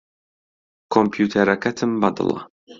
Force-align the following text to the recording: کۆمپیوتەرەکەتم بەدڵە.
کۆمپیوتەرەکەتم 0.93 1.91
بەدڵە. 2.01 2.39